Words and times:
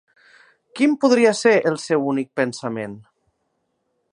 Quin 0.79 0.95
podria 1.03 1.33
ser 1.41 1.53
el 1.73 1.77
seu 1.83 2.09
únic 2.13 2.31
pensament? 2.41 2.97